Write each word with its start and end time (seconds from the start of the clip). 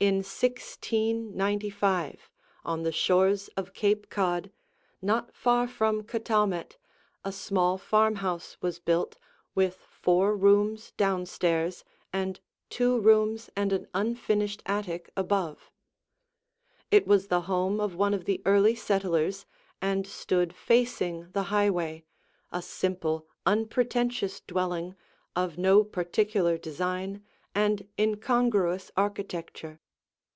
In 0.00 0.16
1695, 0.16 2.28
on 2.62 2.82
the 2.82 2.92
shores 2.92 3.48
of 3.56 3.72
Cape 3.72 4.10
Cod, 4.10 4.52
not 5.00 5.34
far 5.34 5.66
from 5.66 6.02
Cataumet, 6.02 6.76
a 7.24 7.32
small 7.32 7.78
farmhouse 7.78 8.58
was 8.60 8.78
built, 8.80 9.16
with 9.54 9.76
four 9.76 10.36
rooms 10.36 10.92
down 10.98 11.24
stairs 11.24 11.84
and 12.12 12.38
two 12.68 13.00
rooms 13.00 13.48
and 13.56 13.72
an 13.72 13.86
unfinished 13.94 14.62
attic 14.66 15.10
above. 15.16 15.70
It 16.90 17.06
was 17.06 17.28
the 17.28 17.40
home 17.48 17.80
of 17.80 17.94
one 17.96 18.12
of 18.12 18.26
the 18.26 18.42
early 18.44 18.74
settlers 18.74 19.46
and 19.80 20.06
stood 20.06 20.54
facing 20.54 21.30
the 21.30 21.44
highway, 21.44 22.04
a 22.52 22.60
simple, 22.60 23.26
unpretentious 23.46 24.42
dwelling 24.42 24.96
of 25.34 25.56
no 25.56 25.82
particular 25.82 26.58
design 26.58 27.24
and 27.54 27.88
incongruous 27.98 28.90
architecture. 28.98 29.80